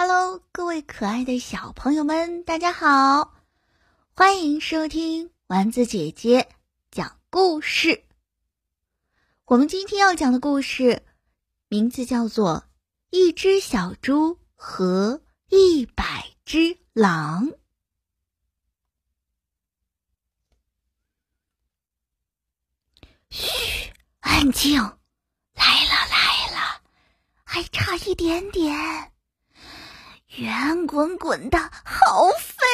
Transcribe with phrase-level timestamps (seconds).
[0.00, 3.34] Hello，各位可爱的小朋友们，大家好，
[4.14, 6.48] 欢迎收听丸子姐姐
[6.88, 8.04] 讲故事。
[9.46, 11.04] 我们今天要讲的故事
[11.66, 12.58] 名字叫做
[13.10, 17.48] 《一只小猪和一百只狼》。
[23.30, 26.82] 嘘，安静，来了来了，
[27.42, 29.12] 还差一点点。
[30.38, 32.64] 圆滚滚的，好肥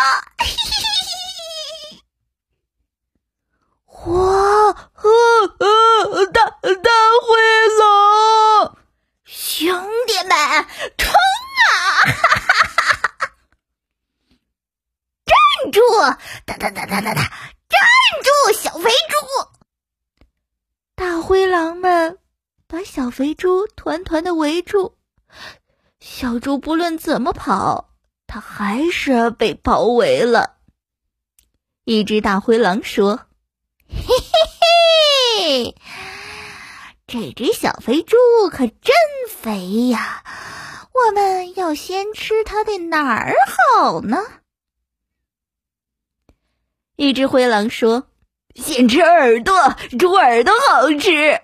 [0.00, 0.20] 呀！
[0.38, 0.52] 嘿嘿
[3.86, 6.90] 嘿哇，呃，大大
[7.22, 7.28] 灰
[7.78, 8.76] 狼，
[9.24, 10.66] 兄弟们，
[10.98, 11.70] 冲啊！
[12.02, 13.30] 哈哈哈哈
[15.24, 15.80] 站住！
[16.46, 17.22] 哒哒哒哒哒哒，
[17.68, 17.78] 站
[18.24, 18.52] 住！
[18.60, 19.14] 小肥猪！
[20.96, 22.18] 大灰狼们
[22.66, 24.98] 把小肥猪团团的围住。
[26.20, 27.90] 小猪不论怎么跑，
[28.26, 30.56] 它还是被包围了。
[31.84, 33.20] 一只大灰狼说
[33.86, 35.76] ：“嘿嘿嘿，
[37.06, 38.16] 这只小肥猪
[38.50, 38.96] 可真
[39.28, 40.24] 肥呀！
[40.92, 43.36] 我们要先吃它的哪儿
[43.78, 44.16] 好呢？”
[46.98, 48.08] 一只灰狼说
[48.60, 49.54] ：“先吃耳朵，
[50.00, 51.37] 猪耳朵好吃。”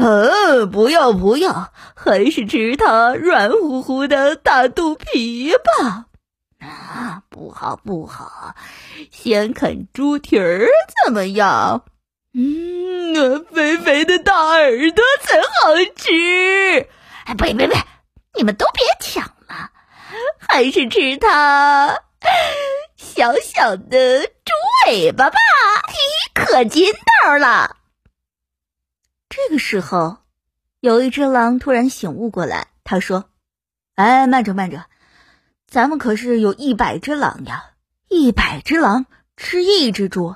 [0.00, 6.06] 呃，不要不要，还是吃它软乎乎的大肚皮吧。
[6.60, 8.54] 啊，不好不好，
[9.10, 10.68] 先啃猪蹄儿
[11.04, 11.84] 怎么样？
[12.34, 16.88] 嗯，肥肥的大耳朵才好吃。
[17.24, 17.76] 哎，别别别，
[18.34, 19.70] 你们都别抢了，
[20.38, 22.00] 还是吃它
[22.96, 24.52] 小小的猪
[24.86, 25.36] 尾巴吧，
[25.88, 25.94] 嘿，
[26.34, 26.92] 可筋
[27.24, 27.76] 道了。
[29.30, 30.16] 这个时候，
[30.80, 33.26] 有一只狼突然醒悟过来，他说
[33.94, 34.86] ：“哎，慢着慢着，
[35.68, 37.70] 咱们可是有一百只狼呀！
[38.08, 39.06] 一百只狼
[39.36, 40.34] 吃一只猪，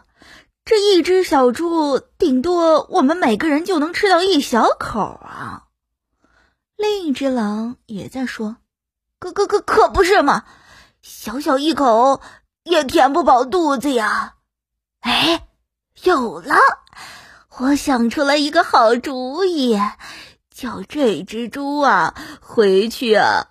[0.64, 5.64] 这一只小猪顶多我们每个人就能吃到一小口啊！”
[6.78, 8.58] 另一只狼也在说
[9.18, 10.44] ：“可可可可不是嘛，
[11.02, 12.20] 小小一口
[12.62, 14.36] 也填不饱肚子呀！”
[15.02, 15.48] 哎，
[16.04, 16.54] 有了！
[17.60, 19.78] 我想出来一个好主意，
[20.50, 23.46] 叫这只猪啊回去啊，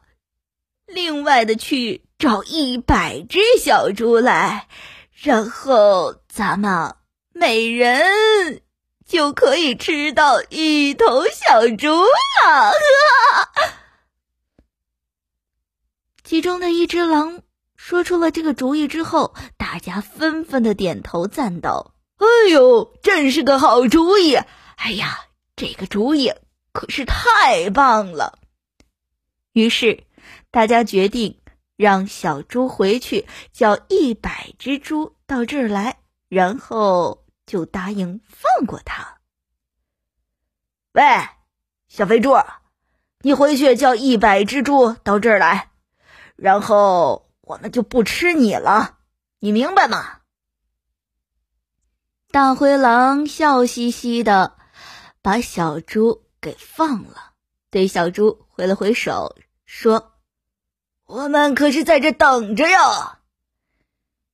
[0.85, 4.67] 另外的去找一百只小猪来，
[5.13, 6.95] 然后咱们
[7.31, 8.61] 每人
[9.07, 12.73] 就可以吃到一头小猪了。
[16.25, 17.41] 其中的一只狼
[17.77, 21.92] 说出了这个主意之后，大家纷纷的点头赞道。
[22.17, 24.35] 哎呦，真是个好主意！
[24.77, 25.19] 哎呀，
[25.55, 26.33] 这个主意
[26.71, 28.39] 可是太棒了。
[29.53, 30.03] 于是，
[30.51, 31.39] 大家决定
[31.75, 35.97] 让小猪回去叫一百只猪到这儿来，
[36.29, 39.17] 然后就答应放过他。
[40.93, 41.03] 喂，
[41.87, 42.35] 小肥猪，
[43.21, 45.71] 你回去叫一百只猪到这儿来，
[46.35, 48.97] 然后我们就不吃你了，
[49.39, 50.19] 你明白吗？
[52.33, 54.55] 大灰狼笑嘻嘻的
[55.21, 57.33] 把小猪给放了，
[57.69, 59.35] 对小猪挥了挥手，
[59.67, 60.13] 说
[61.05, 63.19] ：“我们可是在这等着呀。”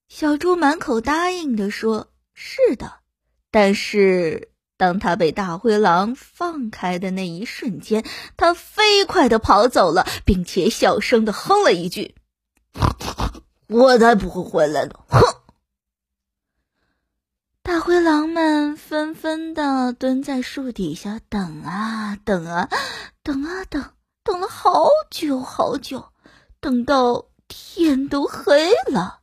[0.08, 3.00] 小猪满口答应的说：“是的。”
[3.52, 8.06] 但是当他被大灰狼放开的那一瞬间，
[8.38, 12.16] 他飞快的跑走了，并且小声的哼了一句
[13.68, 15.39] ：“我才不会回来呢！”哼。
[17.70, 22.68] 大灰狼们纷纷的蹲在树底下等啊等啊，
[23.22, 23.94] 等啊等，
[24.24, 26.12] 等了好久好久，
[26.60, 29.20] 等到天都黑了，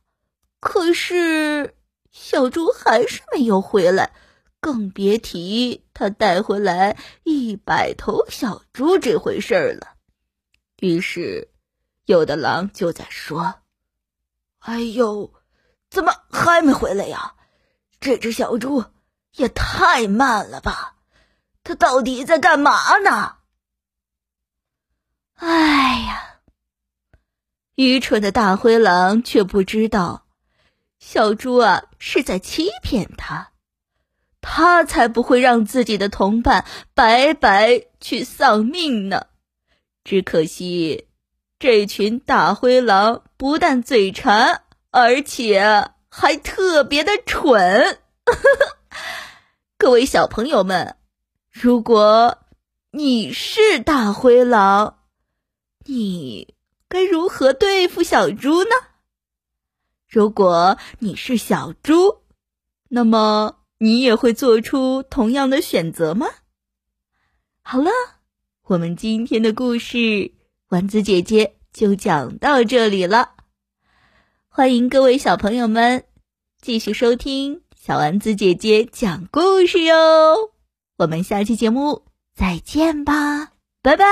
[0.61, 1.75] 可是
[2.09, 4.13] 小猪还是没有回来，
[4.61, 9.95] 更别提他带回来一百头小猪这回事儿了。
[10.79, 11.49] 于是，
[12.05, 13.55] 有的狼就在说
[14.59, 15.33] ：“哎呦，
[15.89, 17.33] 怎么还没回来呀？”
[17.99, 18.85] 这只小猪
[19.33, 20.95] 也太慢了吧！
[21.63, 23.37] 它到底在干嘛呢？
[25.33, 26.39] 哎呀，
[27.75, 30.25] 愚蠢的大灰狼却不知道，
[30.97, 33.51] 小猪啊是在欺骗他，
[34.39, 39.27] 他才不会让自己的同伴白白去丧命呢。
[40.03, 41.07] 只可惜，
[41.59, 45.91] 这群大灰狼不但嘴馋，而且……
[46.19, 47.99] 还特别的蠢，
[49.77, 50.95] 各位小朋友们，
[51.51, 52.39] 如果
[52.89, 54.97] 你是大灰狼，
[55.85, 56.55] 你
[56.89, 58.71] 该如何对付小猪呢？
[60.09, 62.23] 如果你是小猪，
[62.89, 66.25] 那么你也会做出同样的选择吗？
[67.61, 67.91] 好了，
[68.63, 70.33] 我们今天的故事，
[70.69, 73.36] 丸子姐姐就讲到这里了。
[74.57, 76.05] 欢迎各位小朋友们
[76.59, 80.51] 继续收听小丸子姐姐讲故事哟。
[80.97, 82.05] 我们下期节目
[82.35, 83.51] 再见吧，
[83.83, 84.07] 拜拜。